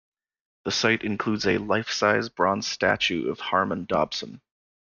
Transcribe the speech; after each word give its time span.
The 0.65 0.71
site 0.71 1.03
includes 1.03 1.45
a 1.45 1.59
life-size 1.59 2.29
bronze 2.29 2.65
statue 2.65 3.29
of 3.29 3.39
Harmon 3.39 3.85
Dobson. 3.85 4.41